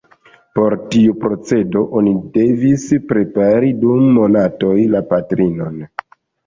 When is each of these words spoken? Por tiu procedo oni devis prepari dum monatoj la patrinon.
Por 0.59 0.75
tiu 0.95 1.13
procedo 1.25 1.83
oni 2.01 2.15
devis 2.39 2.89
prepari 3.13 3.73
dum 3.87 4.13
monatoj 4.19 4.77
la 4.97 5.09
patrinon. 5.15 5.83